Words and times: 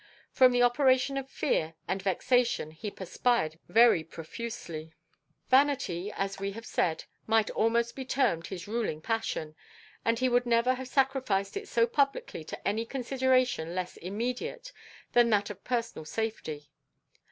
From 0.31 0.51
the 0.51 0.63
operation 0.63 1.15
of 1.15 1.29
fear 1.29 1.75
and 1.87 2.01
vexation 2.01 2.71
he 2.71 2.89
perspired 2.89 3.59
very 3.69 4.03
profusely. 4.03 4.95
Vanity, 5.49 6.11
as 6.13 6.39
we 6.39 6.53
have 6.53 6.65
said, 6.65 7.03
might 7.27 7.51
almost 7.51 7.95
be 7.95 8.03
termed 8.03 8.47
his 8.47 8.67
ruling 8.67 8.99
passion, 8.99 9.53
and 10.03 10.17
he 10.17 10.27
would 10.27 10.47
never 10.47 10.73
have 10.73 10.87
sacrificed 10.87 11.55
it 11.55 11.67
so 11.67 11.85
publicly 11.85 12.43
to 12.45 12.67
any 12.67 12.83
consideration 12.83 13.75
less 13.75 13.95
immediate 13.97 14.71
than 15.13 15.29
that 15.29 15.51
of 15.51 15.63
personal 15.63 16.05
safety. 16.05 16.71